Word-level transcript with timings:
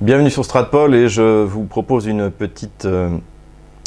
Bienvenue 0.00 0.28
sur 0.28 0.44
Stratpol 0.44 0.92
et 0.92 1.08
je 1.08 1.44
vous 1.44 1.64
propose 1.66 2.06
une 2.06 2.28
petite 2.28 2.84
euh, 2.84 3.10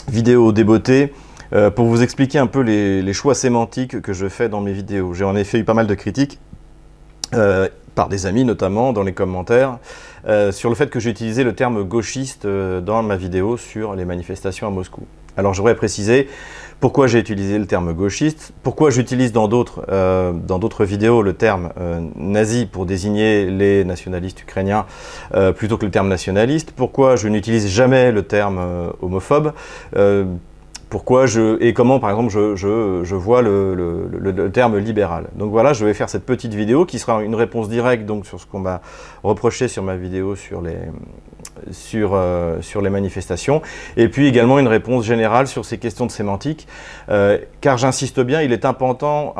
vidéo 0.08 0.54
débeautée 0.54 1.14
euh, 1.52 1.70
pour 1.70 1.86
vous 1.88 2.02
expliquer 2.02 2.40
un 2.40 2.48
peu 2.48 2.62
les, 2.62 3.14
choix 3.14 3.36
sémantiques 3.36 4.02
que 4.02 4.13
je 4.13 4.29
fais 4.29 4.47
dans 4.47 4.62
mes 4.62 4.71
vidéos. 4.71 5.13
J'ai 5.13 5.25
en 5.25 5.35
effet 5.35 5.59
eu 5.59 5.65
pas 5.65 5.73
mal 5.73 5.85
de 5.85 5.93
critiques, 5.96 6.39
euh, 7.33 7.67
par 7.93 8.07
des 8.07 8.25
amis 8.25 8.46
notamment, 8.46 8.93
dans 8.93 9.04
les 9.04 9.13
commentaires, 9.13 9.79
sur 10.51 10.70
le 10.70 10.75
fait 10.75 10.89
que 10.89 10.99
j'ai 10.99 11.09
utilisé 11.09 11.43
le 11.43 11.54
terme 11.54 11.83
gauchiste 11.83 12.47
dans 12.47 13.03
ma 13.03 13.17
vidéo 13.17 13.58
sur 13.58 13.94
les 13.94 14.05
manifestations 14.05 14.65
à 14.67 14.69
Moscou. 14.69 15.03
Alors 15.35 15.53
j'aurais 15.53 15.76
précisé 15.76 16.30
pourquoi 16.80 17.07
j'ai 17.07 17.20
utilisé 17.20 17.57
le 17.57 17.66
terme 17.66 17.94
gauchiste, 17.94 18.53
pourquoi 18.62 18.89
j'utilise 18.91 19.31
dans 19.31 19.48
d'autres 19.48 19.85
euh, 19.89 20.34
vidéos 20.81 21.21
le 21.21 21.34
terme 21.34 21.71
euh, 21.80 22.02
nazi 22.16 22.66
pour 22.66 22.85
désigner 22.85 23.49
les 23.49 23.84
nationalistes 23.84 24.41
ukrainiens 24.41 24.85
euh, 25.34 25.52
plutôt 25.52 25.77
que 25.77 25.85
le 25.85 25.91
terme 25.91 26.08
nationaliste, 26.08 26.71
pourquoi 26.71 27.16
je 27.16 27.27
n'utilise 27.27 27.67
jamais 27.67 28.12
le 28.12 28.23
terme 28.23 28.91
homophobe, 29.02 29.54
pourquoi 30.90 31.26
je 31.26 31.62
et 31.62 31.73
comment 31.73 31.99
par 31.99 32.12
exemple 32.12 32.30
je, 32.30 33.16
vois 33.16 33.41
le, 33.41 33.76
le, 33.76 34.32
le, 34.32 34.52
terme 34.52 34.77
libéral? 34.77 35.27
Donc 35.35 35.52
voilà, 35.52 35.73
je 35.73 35.85
vais 35.85 35.94
faire 35.94 36.09
cette 36.09 36.26
petite 36.26 36.54
vidéo 36.54 36.85
qui 36.85 36.99
sera 36.99 37.23
une 37.23 37.35
réponse 37.35 37.68
directe 37.68 38.05
donc 38.05 38.26
sur 38.26 38.40
ce 38.40 38.46
qu'on 38.46 38.59
m'a 38.59 38.82
reproché 39.23 39.68
sur 39.68 39.84
ma 39.84 39.98
vidéo 39.98 40.35
sur 40.35 40.62
les 40.62 40.77
sur, 41.72 42.12
euh, 42.14 42.62
sur 42.62 42.82
les 42.82 42.90
manifestations 42.90 43.62
et 43.96 44.10
puis 44.10 44.28
également 44.28 44.60
une 44.60 44.68
réponse 44.68 45.06
générale 45.06 45.48
sur 45.48 45.66
ces 45.66 45.78
questions 45.78 46.06
de 46.06 46.12
sémantique 46.12 46.68
euh, 47.10 47.38
car 47.62 47.78
j'insiste 47.78 48.20
bien, 48.20 48.42
il 48.42 48.52
est 48.52 48.66
important, 48.66 49.36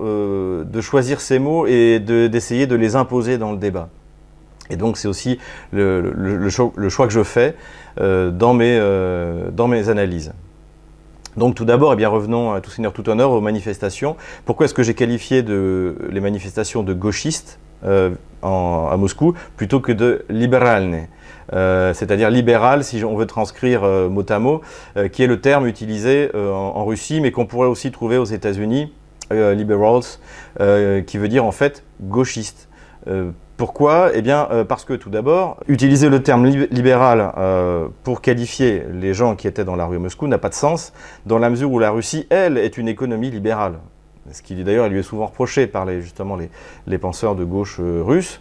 euh, 0.00 0.64
de 0.64 0.80
choisir 0.80 1.20
ces 1.20 1.38
mots 1.38 1.66
et 1.66 2.00
d'essayer 2.00 2.66
de, 2.66 2.76
les 2.76 2.96
imposer 2.96 3.38
dans 3.38 3.52
le 3.52 3.58
débat. 3.58 3.88
Et 4.70 4.76
donc 4.76 4.96
c'est 4.96 5.08
aussi 5.08 5.38
le, 5.72 6.48
choix, 6.48 7.06
que 7.06 7.12
je 7.12 7.22
fais 7.22 7.54
dans, 7.96 8.54
mes, 8.54 9.88
analyses. 9.88 10.32
Donc 11.36 11.54
tout 11.54 11.64
d'abord, 11.64 11.94
eh 11.98 12.06
revenons 12.06 12.52
à 12.52 12.60
tout 12.60 12.70
seigneur, 12.70 12.92
tout 12.92 13.08
honneur 13.08 13.30
aux 13.30 13.40
manifestations. 13.40 14.16
Pourquoi 14.44 14.66
est-ce 14.66 14.74
que 14.74 14.82
j'ai 14.82 14.94
qualifié 14.94 15.42
de, 15.42 15.96
les 16.10 16.20
manifestations 16.20 16.82
de 16.82 16.92
gauchistes? 16.92 17.58
En, 18.42 18.88
à 18.90 18.96
Moscou 18.96 19.34
plutôt 19.56 19.80
que 19.80 19.92
de 19.92 20.24
liberalne 20.28 21.08
euh, 21.54 21.94
c'est-à-dire 21.94 22.28
libéral, 22.28 22.84
si 22.84 23.02
on 23.04 23.16
veut 23.16 23.24
transcrire 23.24 23.82
euh, 23.82 24.10
mot 24.10 24.24
à 24.28 24.38
mot, 24.38 24.60
euh, 24.98 25.08
qui 25.08 25.22
est 25.22 25.26
le 25.26 25.40
terme 25.40 25.66
utilisé 25.66 26.30
en, 26.34 26.84
Russie, 26.84 27.22
mais 27.22 27.30
qu'on 27.30 27.46
pourrait 27.46 27.68
aussi 27.68 27.90
trouver 27.90 28.18
aux 28.18 28.26
États-Unis, 28.26 28.92
liberals, 29.30 30.02
qui 31.06 31.18
veut 31.18 31.28
dire 31.28 31.44
en 31.44 31.52
fait 31.52 31.84
gauchiste. 32.00 32.68
Pourquoi? 33.58 34.12
Eh 34.14 34.22
bien, 34.22 34.46
euh, 34.52 34.64
parce 34.64 34.84
que 34.84 34.94
tout 34.94 35.10
d'abord, 35.10 35.58
utiliser 35.66 36.08
le 36.08 36.22
terme 36.22 36.46
libéral 36.46 37.32
euh, 37.36 37.88
pour 38.04 38.20
qualifier 38.20 38.84
les 38.92 39.14
gens 39.14 39.34
qui 39.34 39.48
étaient 39.48 39.64
dans 39.64 39.74
la 39.74 39.84
rue 39.84 39.98
Moscou 39.98 40.28
n'a 40.28 40.38
pas 40.38 40.48
de 40.48 40.54
sens, 40.54 40.92
dans 41.26 41.38
la 41.38 41.50
mesure 41.50 41.72
où 41.72 41.80
la 41.80 41.90
Russie, 41.90 42.28
elle, 42.30 42.56
est 42.56 42.78
une 42.78 42.86
économie 42.86 43.32
libérale. 43.32 43.80
Ce 44.32 44.42
qui 44.42 44.54
d'ailleurs 44.62 44.88
lui 44.88 44.98
est 44.98 45.02
souvent 45.02 45.26
reproché 45.26 45.66
par 45.66 45.86
les, 45.86 46.98
penseurs 46.98 47.34
de 47.34 47.44
gauche 47.44 47.78
euh, 47.80 48.02
russes. 48.02 48.40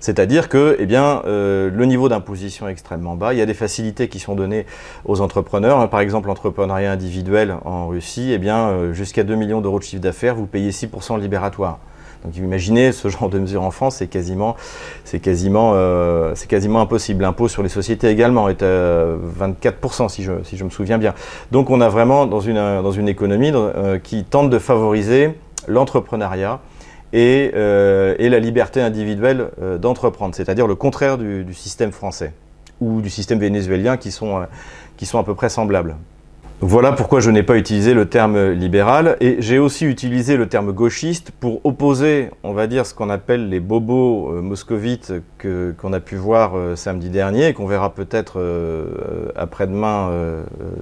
C'est-à-dire 0.00 0.50
que 0.50 0.76
eh 0.78 0.84
bien, 0.84 1.22
le 1.24 1.84
niveau 1.86 2.10
d'imposition 2.10 2.68
est 2.68 2.72
extrêmement 2.72 3.16
bas. 3.16 3.32
Il 3.32 3.38
y 3.38 3.40
a 3.40 3.46
des 3.46 3.54
facilités 3.54 4.08
qui 4.08 4.18
sont 4.18 4.34
données 4.34 4.66
aux 5.06 5.22
entrepreneurs. 5.22 5.88
Par 5.88 6.00
exemple, 6.00 6.28
l'entrepreneuriat 6.28 6.92
individuel 6.92 7.56
en 7.64 7.88
Russie, 7.88 8.36
eh 8.38 8.92
jusqu'à 8.92 9.24
2 9.24 9.34
millions 9.34 9.62
d'euros 9.62 9.78
de 9.78 9.84
chiffre 9.84 10.02
d'affaires, 10.02 10.34
vous 10.34 10.44
payez 10.44 10.70
6% 10.70 11.18
libératoire. 11.18 11.78
Donc 12.24 12.36
imaginez 12.36 12.92
ce 12.92 13.08
genre 13.08 13.28
de 13.28 13.38
mesure 13.38 13.62
en 13.62 13.70
France, 13.70 13.96
c'est 13.96 14.06
quasiment, 14.06 14.56
c'est 15.04 15.20
quasiment, 15.20 15.72
euh, 15.74 16.32
c'est 16.34 16.48
quasiment 16.48 16.80
impossible. 16.80 17.22
L'impôt 17.22 17.48
sur 17.48 17.62
les 17.62 17.68
sociétés 17.68 18.08
également 18.08 18.48
est 18.48 18.62
à 18.62 19.06
24% 19.40 20.08
si 20.08 20.22
je, 20.22 20.64
me 20.64 20.70
souviens 20.70 20.98
bien. 20.98 21.14
Donc 21.50 21.70
on 21.70 21.80
a 21.80 21.88
vraiment 21.88 22.26
dans 22.26 22.40
une, 22.40 22.56
dans 22.56 22.92
une 22.92 23.08
économie 23.08 23.50
euh, 23.54 23.98
qui 23.98 24.24
tente 24.24 24.50
de 24.50 24.58
favoriser 24.58 25.36
l'entrepreneuriat 25.66 26.60
et, 27.12 27.50
euh, 27.54 28.14
et, 28.18 28.28
la 28.28 28.38
liberté 28.38 28.80
individuelle 28.80 29.50
d'entreprendre, 29.80 30.34
c'est-à-dire 30.34 30.66
le 30.66 30.74
contraire 30.74 31.18
du, 31.18 31.44
du, 31.44 31.52
système 31.52 31.92
français 31.92 32.32
ou 32.80 33.02
du 33.02 33.10
système 33.10 33.38
vénézuélien 33.38 33.96
qui 33.96 34.10
sont, 34.10 34.46
qui 34.96 35.06
sont 35.06 35.18
à 35.18 35.24
peu 35.24 35.34
près 35.34 35.50
semblables. 35.50 35.96
Voilà 36.64 36.92
pourquoi 36.92 37.18
je 37.18 37.28
n'ai 37.32 37.42
pas 37.42 37.56
utilisé 37.56 37.92
le 37.92 38.06
terme 38.06 38.50
libéral 38.50 39.16
et 39.18 39.38
j'ai 39.40 39.58
aussi 39.58 39.84
utilisé 39.84 40.36
le 40.36 40.46
terme 40.46 40.70
gauchiste 40.70 41.32
pour 41.32 41.60
opposer, 41.66 42.30
on 42.44 42.52
va 42.52 42.68
dire, 42.68 42.86
ce 42.86 42.94
qu'on 42.94 43.10
appelle 43.10 43.48
les 43.48 43.58
bobos 43.58 44.30
euh, 44.30 44.42
moscovites 44.42 45.12
qu'on 45.40 45.92
a 45.92 45.98
pu 45.98 46.14
voir 46.14 46.56
euh, 46.56 46.76
samedi 46.76 47.10
dernier 47.10 47.48
et 47.48 47.52
qu'on 47.52 47.66
verra 47.66 47.92
peut-être 47.92 48.34
euh, 48.38 49.26
après-demain, 49.34 50.12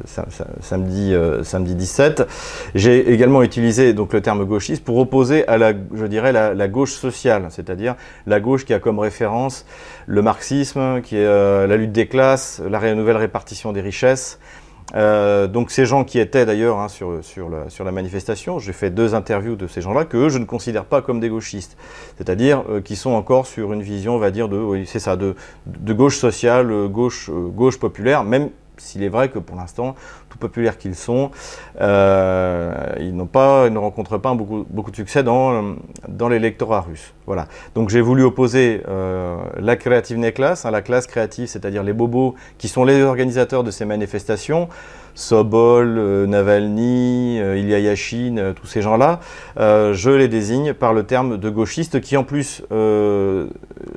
samedi, 0.05 1.15
samedi 1.45 1.75
17. 1.75 2.29
J'ai 2.75 3.11
également 3.11 3.43
utilisé 3.43 3.95
donc 3.95 4.13
le 4.13 4.21
terme 4.21 4.45
gauchiste 4.45 4.85
pour 4.85 4.99
opposer 4.99 5.49
à 5.49 5.57
la, 5.57 5.73
je 5.95 6.05
dirais, 6.05 6.33
la 6.33 6.69
gauche 6.69 6.93
sociale, 6.93 7.47
c'est-à-dire 7.49 7.95
la 8.27 8.39
gauche 8.39 8.67
qui 8.67 8.75
a 8.75 8.81
comme 8.81 8.99
référence 8.99 9.65
le 10.07 10.21
marxisme, 10.21 11.01
qui 11.01 11.17
est 11.17 11.25
la 11.67 11.77
lutte 11.79 11.93
des 11.93 12.07
classes, 12.07 12.61
la 12.69 12.95
nouvelle 12.95 13.17
répartition 13.17 13.73
des 13.73 13.81
richesses. 13.81 14.39
Euh, 14.95 15.47
donc 15.47 15.71
ces 15.71 15.87
gens 15.87 16.05
qui 16.05 16.19
étaient 16.19 16.47
d'ailleurs 16.47 16.79
hein, 16.79 16.89
sur, 16.89 17.21
sur, 17.23 17.49
la, 17.49 17.93
manifestation, 17.93 18.59
j'ai 18.59 18.73
fait 18.73 18.91
deux 18.91 19.15
interviews 19.15 19.57
de 19.57 19.67
ces 19.67 19.81
gens-là 19.81 20.05
que 20.05 20.17
eux, 20.17 20.29
je 20.29 20.39
ne 20.39 20.45
considère 20.45 20.85
pas 20.85 21.03
comme 21.03 21.21
des 21.21 21.29
gauchistes, 21.29 21.77
c'est-à-dire 22.19 22.65
euh, 22.69 22.81
qui 22.81 22.97
sont 22.97 23.11
encore 23.11 23.47
sur 23.47 23.73
une 23.73 23.83
vision, 23.83 24.17
on 24.17 24.19
va 24.19 24.31
dire, 24.31 24.49
de, 24.49 24.59
oui, 24.59 24.87
c'est 24.87 24.99
ça, 24.99 25.17
de, 25.17 25.35
gauche 25.93 26.19
sociale, 26.19 26.89
gauche, 26.89 27.31
euh, 27.31 27.49
gauche 27.49 27.79
populaire, 27.79 28.25
même 28.25 28.51
s'il 28.81 29.03
est 29.03 29.09
vrai 29.09 29.29
que 29.29 29.39
pour 29.39 29.57
l'instant, 29.57 29.95
tout 30.29 30.39
populaires 30.39 30.79
qu'ils 30.79 30.95
sont, 30.95 31.31
euh, 31.81 32.73
ils, 32.99 33.15
pas, 33.27 33.67
ils 33.67 33.73
ne 33.73 33.79
rencontrent 33.79 34.19
pas 34.19 34.35
beaucoup, 34.35 34.67
beaucoup 34.71 34.91
de 34.91 34.97
succès 34.97 35.23
dans, 35.23 35.77
dans 36.11 36.29
l'électorat 36.29 36.81
russe. 36.83 37.13
Voilà. 37.27 37.47
Donc 37.75 37.91
j'ai 37.91 38.01
voulu 38.01 38.25
opposer 38.25 38.83
euh, 38.89 39.37
la 39.59 39.77
créative 39.77 40.19
class, 40.33 40.65
hein, 40.65 40.71
la 40.71 40.83
classe 40.83 41.07
créative, 41.07 41.47
c'est-à-dire 41.47 41.83
les 41.83 41.93
bobos 41.93 42.35
qui 42.59 42.69
sont 42.69 42.85
les 42.85 43.03
organisateurs 43.03 43.65
de 43.65 43.71
ces 43.71 43.85
manifestations, 43.85 44.69
Sobol, 45.15 45.99
euh, 45.99 46.27
Navalny, 46.27 47.41
euh, 47.41 47.59
Ilya 47.59 47.79
Yashin, 47.81 48.37
euh, 48.39 48.53
tous 48.53 48.67
ces 48.67 48.83
gens-là, 48.83 49.21
je 49.57 50.11
les 50.11 50.29
désigne 50.29 50.73
par 50.73 50.95
le 50.95 51.05
terme 51.05 51.37
de 51.37 51.51
gauchistes 51.51 52.01
qui 52.01 52.17
en 52.17 52.25
plus 52.25 52.63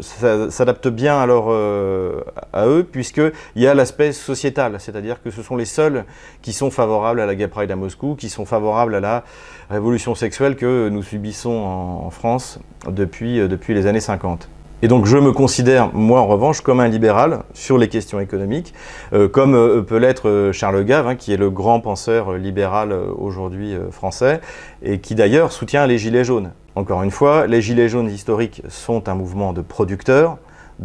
s'adapte 0.01 0.87
bien 0.87 1.19
alors 1.19 1.51
à 1.51 2.67
eux 2.67 2.83
puisqu'il 2.83 3.61
y 3.61 3.67
a 3.67 3.73
l'aspect 3.73 4.11
sociétal, 4.11 4.75
c'est-à-dire 4.79 5.21
que 5.21 5.31
ce 5.31 5.41
sont 5.41 5.55
les 5.55 5.65
seuls 5.65 6.05
qui 6.41 6.53
sont 6.53 6.71
favorables 6.71 7.21
à 7.21 7.25
la 7.25 7.35
Gay 7.35 7.47
Pride 7.47 7.71
à 7.71 7.75
Moscou, 7.75 8.15
qui 8.15 8.29
sont 8.29 8.45
favorables 8.45 8.95
à 8.95 8.99
la 8.99 9.23
révolution 9.69 10.15
sexuelle 10.15 10.55
que 10.55 10.89
nous 10.89 11.03
subissons 11.03 11.51
en, 11.51 12.02
France 12.09 12.59
depuis, 12.89 13.47
depuis 13.47 13.73
les 13.73 13.87
années 13.87 13.99
50. 13.99 14.49
Et 14.83 14.89
donc 14.89 15.05
je 15.05 15.17
me 15.17 15.31
considère, 15.31 15.95
moi 15.95 16.19
en 16.19 16.27
revanche, 16.27 16.59
comme 16.59 16.81
un 16.81 16.89
libéral 16.89 17.43
sur 17.53 17.77
les 17.77 17.87
questions 17.87 18.19
économiques, 18.19 18.73
euh, 19.13 19.29
comme 19.29 19.55
euh, 19.55 19.81
peut 19.81 19.95
l'être 19.95 20.27
euh, 20.27 20.51
Charles 20.51 20.83
Gave, 20.83 21.07
hein, 21.07 21.15
qui 21.15 21.31
est 21.31 21.37
le 21.37 21.49
grand 21.49 21.79
penseur 21.79 22.33
libéral 22.33 22.91
aujourd'hui 22.91 23.77
français, 23.91 24.41
et 24.81 24.99
qui 24.99 25.15
d'ailleurs 25.15 25.53
soutient 25.53 25.87
les 25.87 25.97
Gilets 25.97 26.25
jaunes. 26.25 26.51
Encore 26.75 27.01
une 27.01 27.11
fois, 27.11 27.47
les 27.47 27.61
Gilets 27.61 27.87
jaunes 27.87 28.09
historiques 28.09 28.61
sont 28.67 29.07
un 29.07 29.15
mouvement 29.15 29.53
de 29.53 29.61
producteurs, 29.61 30.37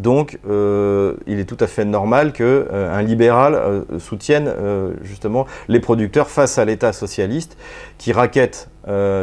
donc, 0.02 0.38
euh, 0.48 1.14
il 1.26 1.40
est 1.40 1.44
tout 1.44 1.56
à 1.60 1.66
fait 1.66 1.84
normal 1.84 2.32
qu'un 2.32 2.44
euh, 2.44 3.02
libéral 3.02 3.54
euh, 3.54 3.82
soutienne 3.98 4.52
justement 5.02 5.46
les 5.68 5.80
producteurs 5.80 6.28
face 6.28 6.58
à 6.58 6.64
l'État 6.64 6.92
socialiste 6.92 7.56
qui 7.98 8.12
raquette 8.12 8.70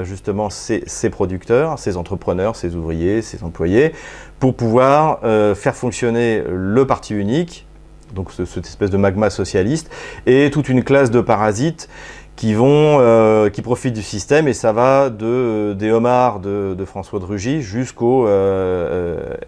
justement 0.04 0.50
ses, 0.52 1.10
producteurs, 1.10 1.80
ses 1.80 1.98
entrepreneurs, 1.98 2.56
ses 2.56 2.76
ouvriers, 2.76 3.24
ses 3.24 3.44
employés, 3.44 3.94
pour 4.40 4.56
pouvoir 4.56 5.22
faire 5.22 5.76
fonctionner 5.76 6.44
le 6.48 6.86
parti 6.86 7.16
unique, 7.16 7.66
donc 8.14 8.32
cette 8.32 8.68
espèce 8.68 8.92
de 8.92 8.98
magma 8.98 9.32
socialiste, 9.32 9.90
et 10.28 10.52
toute 10.52 10.70
une 10.70 10.84
classe 10.84 11.10
de 11.10 11.20
parasites 11.20 11.90
qui 12.36 12.54
vont, 12.54 13.50
qui 13.52 13.62
profitent 13.62 13.94
du 13.94 14.04
système, 14.04 14.48
et 14.48 14.54
ça 14.54 14.74
va 14.74 15.10
de, 15.10 15.74
des 15.74 15.92
homards 15.92 16.40
de, 16.40 16.86
François 16.86 17.20
de 17.20 17.26
Rugy 17.26 17.62
jusqu'aux 17.62 18.28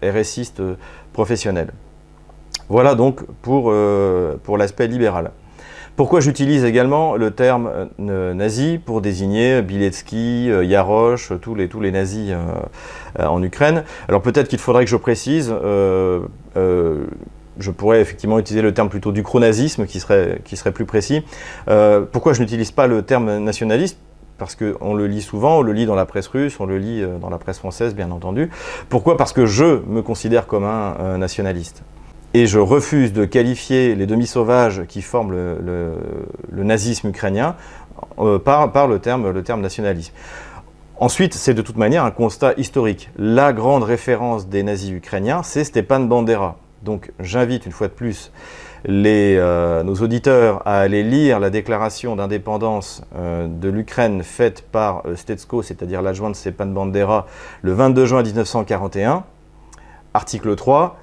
RSistes 0.02 0.62
professionnel. 1.12 1.72
Voilà 2.68 2.94
donc 2.94 3.24
pour, 3.42 3.70
euh, 3.70 4.36
l'aspect 4.58 4.86
libéral. 4.88 5.30
Pourquoi 5.96 6.20
j'utilise 6.20 6.64
également 6.64 7.16
le 7.16 7.30
terme 7.30 7.88
euh, 7.98 8.34
nazi 8.34 8.78
pour 8.78 9.00
désigner 9.00 9.62
Biletsky, 9.62 10.48
euh, 10.50 10.64
Yarosh, 10.64 11.32
tous 11.40 11.54
les, 11.54 11.68
tous 11.68 11.80
les 11.80 11.90
nazis 11.90 12.32
en 13.18 13.42
Ukraine? 13.42 13.84
Alors 14.08 14.20
peut-être 14.22 14.48
qu'il 14.48 14.58
faudrait 14.58 14.84
que 14.84 14.90
je 14.90 14.96
précise, 14.96 15.52
je 17.58 17.70
pourrais 17.70 18.00
effectivement 18.00 18.38
utiliser 18.38 18.62
le 18.62 18.72
terme 18.72 18.88
plutôt 18.88 19.12
du 19.12 19.22
chronazisme 19.22 19.86
qui 19.86 20.00
serait, 20.00 20.40
plus 20.72 20.84
précis. 20.84 21.22
pourquoi 22.12 22.32
je 22.32 22.40
n'utilise 22.40 22.70
pas 22.70 22.86
le 22.86 23.02
terme 23.02 23.38
nationaliste? 23.38 23.98
Parce 24.38 24.54
qu'on 24.54 24.94
le 24.94 25.08
lit 25.08 25.22
souvent, 25.22 25.58
on 25.58 25.62
le 25.62 25.72
lit 25.72 25.84
dans 25.84 25.96
la 25.96 26.06
presse 26.06 26.28
russe, 26.28 26.60
on 26.60 26.66
le 26.66 26.78
lit 26.78 27.02
dans 27.20 27.30
la 27.30 27.38
presse 27.38 27.58
française, 27.58 27.94
bien 27.94 28.12
entendu. 28.12 28.50
Pourquoi? 28.88 29.16
Parce 29.16 29.32
que 29.32 29.46
je 29.46 29.82
me 29.88 30.00
considère 30.00 30.46
comme 30.46 30.64
un 30.64 31.18
nationaliste. 31.18 31.82
Et 32.34 32.46
je 32.46 32.58
refuse 32.58 33.12
de 33.12 33.24
qualifier 33.24 33.94
les 33.94 34.06
demi-sauvages 34.06 34.84
qui 34.86 35.00
forment 35.00 35.32
le, 35.32 36.62
nazisme 36.62 37.08
ukrainien 37.08 37.56
par, 38.44 38.70
par 38.70 38.86
le, 38.86 38.98
terme, 38.98 39.30
le 39.30 39.42
terme 39.42 39.62
nationalisme. 39.62 40.12
Ensuite, 41.00 41.32
c'est 41.34 41.54
de 41.54 41.62
toute 41.62 41.76
manière 41.76 42.04
un 42.04 42.10
constat 42.10 42.52
historique. 42.58 43.08
La 43.16 43.52
grande 43.52 43.82
référence 43.82 44.48
des 44.48 44.62
nazis 44.62 44.90
ukrainiens, 44.90 45.42
c'est 45.42 45.64
Stepan 45.64 46.00
Bandera. 46.00 46.58
Donc 46.82 47.12
j'invite 47.20 47.66
une 47.66 47.72
fois 47.72 47.88
de 47.88 47.92
plus 47.92 48.30
euh, 48.86 49.82
nos 49.82 49.94
auditeurs 49.96 50.62
à 50.66 50.78
aller 50.78 51.02
lire 51.02 51.40
la 51.40 51.50
déclaration 51.50 52.16
d'indépendance 52.16 53.02
euh, 53.16 53.48
de 53.48 53.68
l'Ukraine 53.68 54.22
faite 54.22 54.62
par 54.62 55.02
euh, 55.06 55.16
Stetsko, 55.16 55.62
c'est-à-dire 55.62 56.02
l'adjoint 56.02 56.30
de 56.30 56.36
Stepan 56.36 56.66
Bandera, 56.66 57.26
le 57.62 57.72
22 57.72 58.06
juin 58.06 58.22
1941. 58.22 59.24
Article 60.14 60.54
3. 60.54 60.98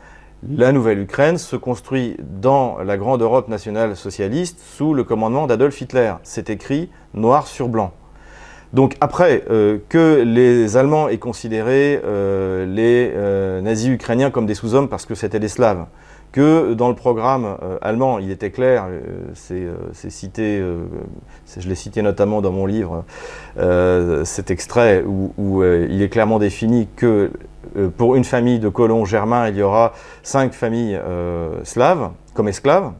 La 0.47 0.71
nouvelle 0.71 0.99
Ukraine 0.99 1.37
se 1.37 1.55
construit 1.55 2.17
dans 2.19 2.77
la 2.79 2.97
grande 2.97 3.21
Europe 3.21 3.47
nationale 3.47 3.95
socialiste 3.95 4.59
sous 4.59 4.93
le 4.93 5.03
commandement 5.03 5.47
d'Adolf 5.47 5.79
Hitler. 5.81 6.13
C'est 6.23 6.49
écrit 6.49 6.89
noir 7.13 7.47
sur 7.47 7.67
blanc. 7.67 7.93
Donc 8.75 8.97
après, 8.99 9.45
euh, 9.49 9.77
que 9.87 10.21
les 10.21 10.75
Allemands 10.75 11.07
aient 11.07 11.17
considéré 11.17 12.01
euh, 12.03 12.65
les 12.65 13.09
euh, 13.15 13.61
nazis 13.61 13.87
ukrainiens 13.87 14.31
comme 14.31 14.45
des 14.45 14.53
sous-hommes 14.53 14.89
parce 14.89 15.05
que 15.05 15.15
c'était 15.15 15.39
des 15.39 15.47
Slaves, 15.47 15.85
que 16.33 16.73
dans 16.73 16.89
le 16.89 16.95
programme 16.95 17.55
allemand, 17.81 18.19
il 18.19 18.31
était 18.31 18.51
clair, 18.51 18.89
c'est 19.33 20.11
cité, 20.11 20.61
je 21.57 21.69
l'ai 21.69 21.75
cité 21.75 22.01
notamment 22.01 22.41
dans 22.41 22.51
mon 22.51 22.65
livre, 22.65 23.05
cet 24.25 24.51
extrait 24.51 25.05
où, 25.07 25.63
il 25.63 26.01
est 26.01 26.09
clairement 26.09 26.37
défini 26.37 26.89
que 26.97 27.31
pour 27.95 28.17
une 28.17 28.25
famille 28.25 28.59
de 28.59 28.67
colons 28.67 29.05
germains, 29.05 29.47
il 29.47 29.55
y 29.55 29.61
aura 29.61 29.93
cinq 30.23 30.51
familles 30.51 30.99
slaves 31.63 32.09
comme 32.33 32.49
esclaves. 32.49 32.91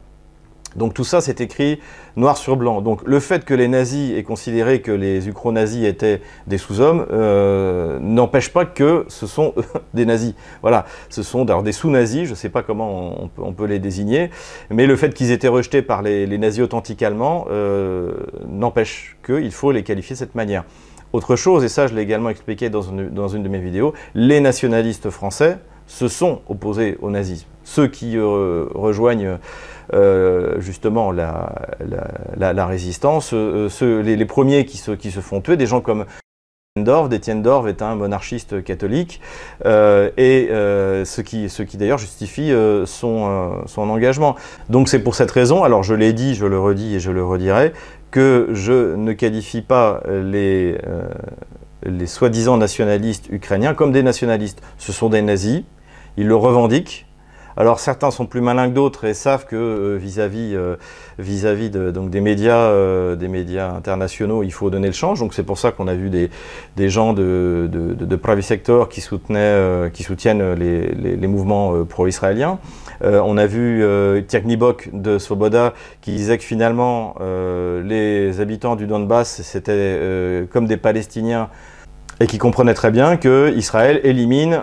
Donc 0.75 0.94
tout 0.94 1.04
ça, 1.04 1.22
c'est 1.22 1.42
écrit 1.42 1.80
noir 2.16 2.38
sur 2.38 2.57
blanc. 2.57 2.81
Donc 2.81 3.01
le 3.06 3.19
fait 3.19 3.45
que 3.45 3.54
les 3.54 3.68
nazis 3.68 4.13
aient 4.18 4.24
considéré 4.24 4.81
que 4.81 4.92
les 4.92 5.27
ukro-nazis 5.27 5.86
étaient 5.86 6.22
des 6.48 6.57
sous-hommes 6.57 7.06
euh, 7.12 8.00
n'empêche 8.00 8.51
pas 8.51 8.66
que 8.66 9.06
ce 9.07 9.27
sont 9.27 9.54
des 9.94 10.06
nazis. 10.06 10.33
Voilà, 10.62 10.86
ce 11.10 11.24
sont 11.24 11.45
des 11.45 11.72
sous-nazis, 11.72 12.25
je 12.25 12.31
ne 12.31 12.36
sais 12.36 12.50
pas 12.50 12.63
comment 12.63 13.30
on 13.38 13.54
peut, 13.54 13.66
les 13.66 13.80
désigner, 13.80 14.30
mais 14.69 14.86
le 14.86 14.95
fait 14.95 15.13
qu'ils 15.13 15.31
étaient 15.31 15.48
rejetés 15.48 15.81
par 15.81 16.01
les, 16.01 16.38
nazis 16.38 16.62
authentiques 16.62 17.01
allemands 17.01 17.48
euh, 17.50 18.12
n'empêche 18.48 19.18
qu'il 19.25 19.51
faut 19.51 19.72
les 19.72 19.83
qualifier 19.83 20.13
de 20.13 20.19
cette 20.19 20.36
manière. 20.36 20.66
Autre 21.13 21.36
chose, 21.36 21.63
et 21.63 21.69
ça 21.69 21.88
je 21.88 21.95
l'ai 21.95 22.01
également 22.01 22.30
expliqué 22.30 22.69
dans 22.69 22.81
une, 22.81 23.10
de 23.10 23.50
mes 23.50 23.60
vidéos, 23.60 23.94
les 24.13 24.42
nationalistes 24.42 25.10
français 25.10 25.57
se 25.87 26.07
sont 26.07 26.41
opposés 26.47 26.97
au 27.01 27.09
nazisme. 27.09 27.47
Ceux 27.65 27.87
qui 27.87 28.15
euh, 28.15 28.67
rejoignent 28.73 29.39
euh, 29.93 30.61
justement 30.61 31.11
la, 31.11 32.65
résistance. 32.65 33.31
Euh, 33.33 34.01
les, 34.03 34.25
premiers 34.25 34.65
qui 34.65 34.77
se, 34.77 35.19
font 35.19 35.41
tuer, 35.41 35.57
des 35.57 35.65
gens 35.65 35.81
comme 35.81 36.05
Dorf, 36.77 37.11
Étienne 37.11 37.41
Dorf 37.41 37.67
est 37.67 37.81
un 37.81 37.95
monarchiste 37.95 38.63
catholique, 38.63 39.21
et 39.63 40.47
ce 40.51 41.21
qui, 41.21 41.77
d'ailleurs 41.77 41.97
justifie 41.97 42.51
son, 42.85 43.63
engagement. 43.77 44.35
Donc 44.69 44.89
c'est 44.89 44.99
pour 44.99 45.15
cette 45.15 45.31
raison, 45.31 45.63
alors 45.63 45.83
je 45.83 45.93
l'ai 45.93 46.13
dit, 46.13 46.35
je 46.35 46.45
le 46.45 46.59
redis 46.59 46.95
et 46.95 46.99
je 46.99 47.11
le 47.11 47.23
redirai, 47.23 47.73
que 48.11 48.49
je 48.51 48.95
ne 48.95 49.13
qualifie 49.13 49.61
pas 49.61 50.03
les 50.07 50.77
soi-disant 52.05 52.57
nationalistes 52.57 53.27
ukrainiens 53.29 53.73
comme 53.73 53.91
des 53.91 54.03
nationalistes. 54.03 54.61
Ce 54.77 54.91
sont 54.91 55.09
des 55.09 55.21
nazis, 55.21 55.63
ils 56.17 56.27
le 56.27 56.35
revendiquent, 56.35 57.06
alors 57.57 57.79
certains 57.79 58.12
sont 58.12 58.25
plus 58.25 58.41
malins 58.41 58.69
que 58.69 58.73
d'autres 58.73 59.06
et 59.06 59.13
savent 59.13 59.45
que 59.45 59.56
euh, 59.56 59.97
vis-à-vis 59.97 60.56
euh, 60.56 60.75
vis-à-vis 61.19 61.69
de, 61.69 61.89
donc 61.89 62.09
des 62.09 62.19
médias 62.19 62.57
euh, 62.57 63.15
des 63.15 63.29
médias 63.29 63.71
internationaux, 63.71 64.44
il 64.44 64.51
faut 64.51 64.69
donner 64.69 64.88
le 64.88 64.94
change. 64.94 65.19
Donc 65.19 65.33
c'est 65.33 65.44
pour 65.44 65.57
ça 65.57 65.71
qu'on 65.71 65.88
a 65.88 65.94
vu 65.94 66.09
des, 66.09 66.29
gens 66.89 67.13
de, 67.13 67.69
de, 67.71 67.94
de, 67.94 68.15
private 68.17 68.44
sector 68.44 68.89
qui 68.89 69.00
soutenaient 69.00 69.89
qui 69.94 70.03
soutiennent 70.03 70.53
les, 70.53 71.27
mouvements 71.27 71.85
pro-israéliens. 71.85 72.59
on 73.01 73.38
a 73.38 73.45
vu 73.45 73.83
euh, 73.83 74.21
Nibok 74.44 74.89
de 74.91 75.17
Svoboda 75.17 75.73
qui 76.01 76.12
disait 76.12 76.38
que 76.38 76.44
finalement 76.44 77.15
les 77.83 78.41
habitants 78.41 78.75
du 78.75 78.85
Donbass 78.85 79.41
c'était 79.41 80.47
comme 80.51 80.67
des 80.67 80.77
Palestiniens 80.77 81.50
et 82.19 82.27
qui 82.27 82.38
comprenait 82.38 82.73
très 82.73 82.91
bien 82.91 83.17
que 83.17 83.53
Israël 83.56 84.00
élimine 84.03 84.62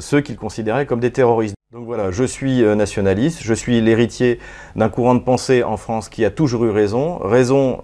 ceux 0.00 0.20
qu'il 0.20 0.36
considérait 0.36 0.86
comme 0.86 1.00
des 1.00 1.12
terroristes. 1.12 1.56
Donc 1.72 1.84
voilà, 1.84 2.12
je 2.12 2.22
suis 2.22 2.62
euh, 2.62 2.76
nationaliste, 2.76 3.40
je 3.42 3.52
suis 3.52 3.80
l'héritier 3.80 4.38
d'un 4.76 4.88
courant 4.88 5.16
de 5.16 5.20
pensée 5.20 5.64
en 5.64 5.76
France 5.76 6.08
qui 6.08 6.24
a 6.24 6.30
toujours 6.30 6.64
eu 6.64 6.70
raison, 6.70 7.18
raison 7.18 7.82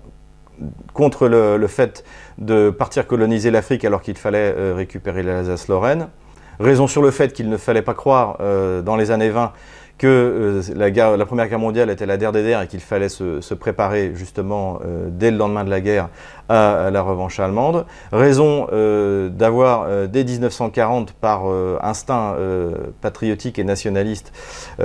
contre 0.95 1.27
le, 1.27 1.67
fait 1.67 2.05
de 2.39 2.71
partir 2.71 3.09
coloniser 3.09 3.51
l'Afrique 3.51 3.85
alors 3.85 4.01
qu'il 4.01 4.17
fallait 4.17 4.55
euh, 4.57 4.73
récupérer 4.75 5.25
l'Alsace-Lorraine, 5.25 6.09
raison 6.61 6.87
sur 6.87 7.03
le 7.03 7.11
fait 7.11 7.33
qu'il 7.33 7.51
ne 7.51 7.57
fallait 7.57 7.83
pas 7.83 7.95
croire 7.95 8.37
euh, 8.41 8.83
dans 8.83 8.95
les 8.95 9.11
années 9.11 9.31
20 9.31 9.53
que 9.99 10.07
euh, 10.07 11.17
la, 11.17 11.27
Première 11.27 11.49
Guerre 11.49 11.59
mondiale 11.59 11.91
était 11.91 12.07
la 12.07 12.17
der 12.17 12.63
et 12.63 12.67
qu'il 12.67 12.81
fallait 12.81 13.09
se, 13.09 13.55
préparer 13.55 14.13
justement 14.15 14.81
euh, 14.85 15.09
dès 15.11 15.31
le 15.31 15.37
lendemain 15.37 15.65
de 15.65 15.71
la 15.71 15.81
guerre 15.81 16.09
à, 16.49 16.91
la 16.91 17.03
revanche 17.03 17.39
allemande. 17.41 17.87
Raison 18.11 18.67
euh, 18.73 19.29
d'avoir, 19.29 19.87
dès 20.09 20.25
1940, 20.25 21.13
par 21.13 21.45
instinct 21.83 22.37
patriotique 23.01 23.59
et 23.59 23.65
nationaliste, 23.65 24.33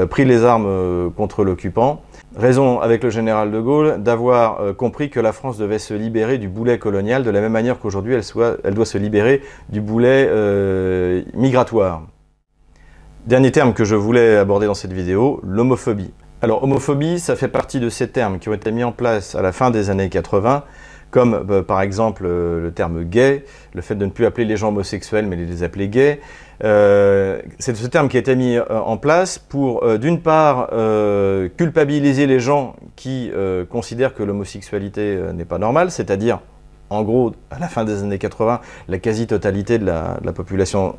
pris 0.10 0.24
les 0.24 0.46
armes 0.46 1.12
contre 1.16 1.44
l'occupant. 1.44 2.02
Raison, 2.38 2.80
avec 2.80 3.04
le 3.04 3.10
général 3.10 3.52
de 3.52 3.60
Gaulle, 3.60 4.02
d'avoir 4.02 4.76
compris 4.78 5.10
que 5.10 5.20
la 5.20 5.34
France 5.34 5.58
devait 5.58 5.80
se 5.80 5.94
libérer 5.94 6.38
du 6.38 6.48
boulet 6.48 6.78
colonial 6.78 7.24
de 7.24 7.32
la 7.32 7.42
même 7.42 7.52
manière 7.52 7.80
qu'aujourd'hui 7.80 8.14
elle, 8.14 8.74
doit 8.74 8.86
se 8.86 8.98
libérer 8.98 9.42
du 9.70 9.82
boulet 9.82 10.30
migratoire. 11.34 12.04
Dernier 13.28 13.52
terme 13.52 13.74
que 13.74 13.84
je 13.84 13.96
voulais 13.96 14.38
aborder 14.38 14.68
dans 14.68 14.74
cette 14.74 14.94
vidéo, 14.94 15.42
l'homophobie. 15.44 16.14
Alors 16.42 16.64
homophobie, 16.64 17.20
ça 17.20 17.36
fait 17.36 17.50
partie 17.50 17.82
de 17.82 17.90
ces 17.90 18.08
termes 18.08 18.40
qui 18.40 18.48
ont 18.48 18.54
été 18.54 18.72
mis 18.72 18.86
en 18.86 18.94
place 18.94 19.36
à 19.36 19.42
la 19.42 19.52
fin 19.52 19.70
des 19.70 19.90
années 19.90 20.08
80, 20.08 20.64
comme 21.12 21.46
euh, 21.50 21.62
par 21.62 21.82
exemple 21.82 22.24
euh, 22.26 22.62
le 22.62 22.72
terme 22.72 23.04
gay, 23.04 23.44
le 23.74 23.82
fait 23.82 23.96
de 23.96 24.06
ne 24.06 24.12
plus 24.12 24.26
appeler 24.26 24.46
les 24.46 24.56
gens 24.56 24.70
homosexuels 24.70 25.26
mais 25.26 25.36
de 25.36 25.44
les 25.44 25.62
appeler 25.64 25.90
gays. 25.90 26.22
Euh, 26.64 27.42
c'est 27.60 27.76
ce 27.76 27.88
terme 27.88 28.08
qui 28.08 28.16
a 28.16 28.22
été 28.22 28.34
mis 28.38 28.60
en 28.70 28.96
place 28.96 29.40
pour, 29.40 29.86
d'une 29.98 30.22
part, 30.22 30.70
culpabiliser 31.58 32.28
les 32.28 32.40
gens 32.40 32.78
qui 32.96 33.30
considèrent 33.70 34.14
que 34.14 34.24
l'homosexualité 34.24 35.20
n'est 35.34 35.44
pas 35.44 35.58
normale, 35.58 35.92
c'est-à-dire, 35.92 36.40
en 36.90 37.04
gros, 37.04 37.34
à 37.52 37.60
la 37.60 37.68
fin 37.68 37.84
des 37.84 38.04
années 38.04 38.20
80, 38.20 38.62
la 38.88 39.00
quasi-totalité 39.00 39.80
de 39.80 39.86
la, 39.86 40.18
de 40.22 40.26
la 40.26 40.32
population 40.32 40.96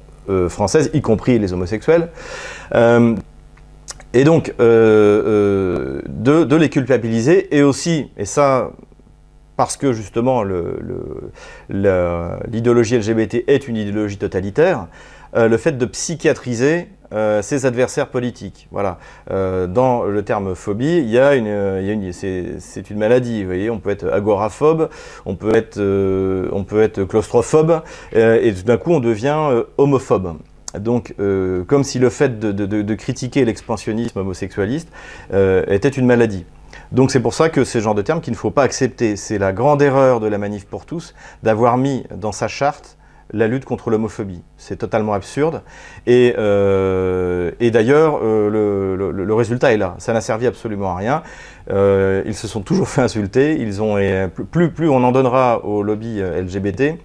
française, 0.49 0.91
y 0.95 1.01
compris 1.01 1.39
les 1.39 1.53
homosexuels. 1.53 2.09
Euh, 2.75 3.15
et 4.15 4.25
donc, 4.25 4.55
euh, 4.61 6.01
de, 6.07 6.57
les 6.57 6.71
culpabiliser, 6.71 7.55
et 7.57 7.63
aussi, 7.63 8.11
et 8.17 8.25
ça, 8.25 8.71
parce 9.57 9.77
que 9.77 9.93
justement 9.93 10.43
l'idéologie 12.49 12.99
LGBT 12.99 13.45
est 13.47 13.69
une 13.69 13.77
idéologie 13.77 14.17
totalitaire, 14.17 14.87
le 15.37 15.57
fait 15.59 15.77
de 15.77 15.85
psychiatriser 15.85 16.89
euh, 17.13 17.41
ses 17.41 17.65
adversaires 17.65 18.09
politiques. 18.09 18.69
Voilà. 18.71 18.99
Euh, 19.31 19.67
dans 19.67 20.03
le 20.03 20.23
terme 20.23 20.55
phobie, 20.55 20.99
il 20.99 21.09
y 21.09 21.19
a 21.19 21.35
une, 21.37 21.47
une 21.47 22.13
c'est 22.13 22.91
une 22.91 22.99
maladie. 22.99 23.43
Vous 23.43 23.49
voyez, 23.49 23.71
on 23.71 23.79
peut 23.79 23.91
être 23.91 24.13
agoraphobe, 24.13 24.91
on 25.25 25.35
peut 25.35 25.55
être, 25.55 25.79
euh, 25.79 26.49
on 26.53 26.65
peut 26.65 26.83
être 26.83 27.05
claustrophobe, 27.05 27.83
et 28.13 28.53
tout 28.53 28.65
d'un 28.65 28.77
coup, 28.77 28.93
on 28.93 29.01
devient 29.01 29.63
homophobe. 29.79 30.37
Donc, 30.79 31.15
comme 31.17 31.83
si 31.83 31.99
le 31.99 32.11
fait 32.11 32.39
de, 32.39 32.95
critiquer 32.95 33.45
l'expansionnisme 33.45 34.19
homosexualiste 34.19 34.91
était 35.33 35.89
une 35.89 36.07
maladie. 36.07 36.45
Donc 36.93 37.11
c'est 37.11 37.21
pour 37.21 37.35
ça 37.35 37.49
que 37.49 37.65
ce 37.65 37.81
genre 37.81 37.95
de 37.95 38.03
terme 38.03 38.21
qu'il 38.21 38.33
ne 38.33 38.39
faut 38.39 38.51
pas 38.51 38.63
accepter. 38.63 39.17
C'est 39.17 39.39
la 39.39 39.53
grande 39.53 39.83
erreur 39.83 40.21
de 40.21 40.27
la 40.27 40.39
manif 40.39 40.67
pour 40.67 40.87
tous 40.87 41.15
d'avoir 41.43 41.77
mis 41.79 42.05
dans 42.15 42.33
sa 42.33 42.49
charte 42.49 42.98
la 43.33 43.47
lutte 43.47 43.65
contre 43.65 43.91
l'homophobie. 43.91 44.43
C'est 44.57 44.77
totalement 44.77 45.13
absurde. 45.13 45.63
Et, 46.07 46.35
euh, 46.39 47.51
d'ailleurs, 47.61 48.21
euh, 48.23 48.49
le, 49.13 49.35
résultat 49.35 49.73
est 49.73 49.77
là. 49.77 49.95
Ça 49.99 50.13
n'a 50.13 50.21
servi 50.21 50.47
absolument 50.47 50.93
à 50.93 50.97
rien. 50.97 51.23
Euh, 51.71 52.23
ils 52.27 52.35
se 52.35 52.49
sont 52.49 52.63
toujours 52.63 52.89
fait 52.89 53.03
insulter. 53.03 53.61
Ils 53.61 53.83
ont, 53.83 53.97
plus, 54.51 54.71
plus 54.71 54.89
on 54.89 55.03
en 55.05 55.13
donnera 55.13 55.65
au 55.65 55.83
lobby 55.83 56.21
LGBT, 56.21 56.99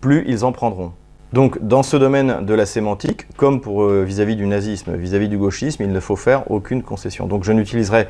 plus 0.00 0.24
ils 0.26 0.44
en 0.44 0.52
prendront. 0.52 0.92
Donc 1.34 1.66
dans 1.66 1.82
ce 1.82 1.96
domaine 1.96 2.46
de 2.46 2.54
la 2.54 2.64
sémantique, 2.64 3.26
comme 3.36 3.60
pour 3.60 3.82
euh, 3.82 4.04
vis-à-vis 4.04 4.36
du 4.36 4.46
nazisme, 4.46 4.94
vis-à-vis 4.94 5.28
du 5.28 5.36
gauchisme, 5.36 5.82
il 5.82 5.90
ne 5.90 5.98
faut 5.98 6.14
faire 6.14 6.48
aucune 6.48 6.84
concession. 6.84 7.26
Donc 7.26 7.42
je 7.42 7.50
n'utiliserai 7.50 8.06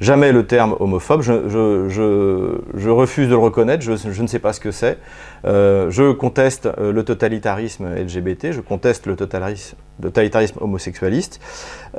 jamais 0.00 0.30
le 0.30 0.46
terme 0.46 0.76
homophobe, 0.78 1.22
je, 1.22 2.88
refuse 2.88 3.26
de 3.26 3.32
le 3.32 3.38
reconnaître, 3.38 3.82
je, 3.82 4.22
ne 4.22 4.26
sais 4.28 4.38
pas 4.38 4.52
ce 4.52 4.60
que 4.60 4.70
c'est. 4.70 4.96
Euh, 5.44 5.90
je 5.90 6.12
conteste 6.12 6.66
euh, 6.66 6.92
le 6.92 7.02
totalitarisme 7.02 7.88
LGBT, 7.96 8.52
je 8.52 8.60
conteste 8.60 9.06
le 9.06 9.16
totalitarisme, 9.16 10.58
homosexualiste, 10.60 11.40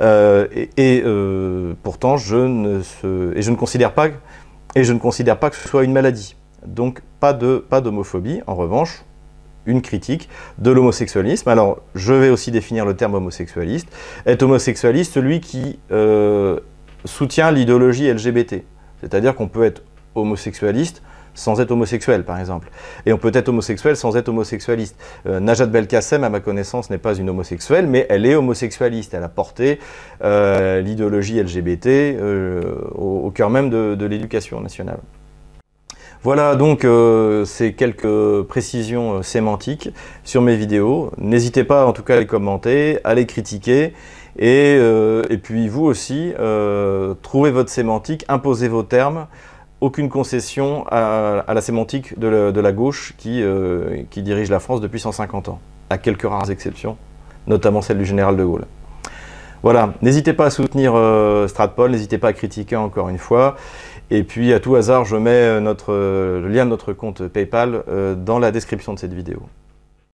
et, 0.00 1.04
pourtant 1.82 2.16
je 2.16 2.36
ne, 2.38 3.54
considère 3.54 3.92
pas 3.92 4.08
et 4.74 4.84
je 4.84 4.94
ne 4.94 4.98
considère 4.98 5.38
pas 5.38 5.50
que 5.50 5.56
ce 5.56 5.68
soit 5.68 5.84
une 5.84 5.92
maladie. 5.92 6.36
Donc 6.66 7.02
pas 7.20 7.34
d'homophobie. 7.34 8.40
En 8.46 8.54
revanche, 8.54 9.04
une 9.70 9.82
critique 9.82 10.28
de 10.58 10.70
l'homosexualisme. 10.70 11.48
Alors, 11.48 11.80
je 11.94 12.12
vais 12.12 12.28
aussi 12.28 12.50
définir 12.50 12.84
le 12.84 12.94
terme 12.94 13.14
homosexualiste. 13.14 13.88
Être 14.26 14.42
homosexualiste, 14.42 15.12
celui 15.12 15.40
qui 15.40 15.78
euh, 15.92 16.60
soutient 17.04 17.50
l'idéologie 17.50 18.12
LGBT. 18.12 18.62
C'est-à-dire 19.00 19.34
qu'on 19.34 19.48
peut 19.48 19.64
être 19.64 19.82
homosexualiste 20.14 21.02
sans 21.32 21.60
être 21.60 21.70
homosexuel, 21.70 22.24
par 22.24 22.40
exemple. 22.40 22.68
Et 23.06 23.12
on 23.12 23.18
peut 23.18 23.30
être 23.32 23.48
homosexuel 23.48 23.96
sans 23.96 24.16
être 24.16 24.28
homosexualiste. 24.28 24.96
Euh, 25.26 25.38
Najat 25.38 25.66
Belkacem, 25.66 26.24
à 26.24 26.28
ma 26.28 26.40
connaissance, 26.40 26.90
n'est 26.90 26.98
pas 26.98 27.14
une 27.14 27.30
homosexuelle, 27.30 27.86
mais 27.86 28.04
elle 28.10 28.26
est 28.26 28.34
homosexualiste. 28.34 29.14
Elle 29.14 29.22
a 29.22 29.28
porté 29.28 29.78
euh, 30.24 30.80
l'idéologie 30.80 31.40
LGBT 31.40 32.18
au, 32.94 33.30
cœur 33.30 33.48
même 33.48 33.70
de 33.70 34.06
l'éducation 34.06 34.60
nationale. 34.60 34.98
Voilà 36.22 36.54
donc 36.54 36.84
euh, 36.84 37.46
ces 37.46 37.72
quelques 37.72 38.42
précisions 38.42 39.14
euh, 39.14 39.22
sémantiques 39.22 39.88
sur 40.22 40.42
mes 40.42 40.54
vidéos. 40.54 41.12
N'hésitez 41.16 41.64
pas 41.64 41.86
en 41.86 41.94
tout 41.94 42.02
cas 42.02 42.16
à 42.16 42.20
les 42.20 42.26
commenter, 42.26 42.98
à 43.04 43.14
les 43.14 43.24
critiquer. 43.24 43.94
Et, 44.38 44.76
euh, 44.78 45.22
puis 45.42 45.66
vous 45.68 45.84
aussi, 45.86 46.32
trouvez 47.22 47.50
votre 47.50 47.70
sémantique, 47.70 48.24
imposez 48.28 48.68
vos 48.68 48.82
termes. 48.82 49.26
Aucune 49.80 50.10
concession 50.10 50.84
à, 50.90 51.42
la 51.48 51.60
sémantique 51.62 52.18
de, 52.18 52.60
la 52.60 52.72
gauche 52.72 53.14
qui, 53.16 53.42
qui 54.10 54.22
dirige 54.22 54.50
la 54.50 54.60
France 54.60 54.82
depuis 54.82 55.00
150 55.00 55.48
ans, 55.48 55.58
à 55.88 55.96
quelques 55.96 56.28
rares 56.28 56.50
exceptions, 56.50 56.98
notamment 57.46 57.80
celle 57.80 57.96
du 57.96 58.04
général 58.04 58.36
de 58.36 58.44
Gaulle. 58.44 58.66
Voilà, 59.62 59.94
n'hésitez 60.00 60.34
pas 60.34 60.46
à 60.46 60.50
soutenir 60.50 60.92
Stratpol, 61.48 61.90
n'hésitez 61.90 62.18
pas 62.18 62.28
à 62.28 62.32
critiquer 62.34 62.76
encore 62.76 63.08
une 63.08 63.18
fois. 63.18 63.56
Et 64.10 64.24
puis, 64.24 64.52
à 64.52 64.60
tout 64.60 64.74
hasard, 64.74 65.04
je 65.04 65.16
mets 65.16 65.60
notre, 65.60 65.92
le 65.92 66.48
lien 66.48 66.64
de 66.64 66.70
notre 66.70 66.92
compte 66.92 67.26
PayPal 67.28 67.84
euh, 67.88 68.14
dans 68.14 68.38
la 68.38 68.50
description 68.50 68.92
de 68.92 68.98
cette 68.98 69.14
vidéo. 69.14 69.42